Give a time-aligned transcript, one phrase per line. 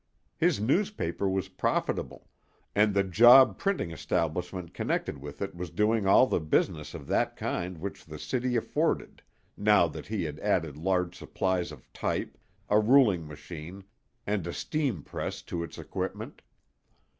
[0.35, 2.27] His newspaper was profitable,
[2.73, 7.35] and the job printing establishment connected with it was doing all the business of that
[7.35, 9.21] kind which the city afforded,
[9.55, 12.35] now that he had added large supplies of type,
[12.67, 13.83] a ruling machine,
[14.25, 16.41] and a steam press to its equipment.